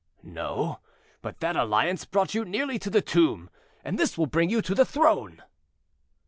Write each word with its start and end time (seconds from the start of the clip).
"No; 0.23 0.79
but 1.21 1.41
that 1.41 1.55
alliance 1.55 2.05
brought 2.05 2.33
you 2.33 2.43
nearly 2.43 2.79
to 2.79 2.89
the 2.89 3.03
tomb, 3.03 3.51
and 3.83 3.99
this 3.99 4.17
will 4.17 4.25
bring 4.25 4.49
you 4.49 4.59
to 4.63 4.73
the 4.73 4.81
throne." 4.83 5.43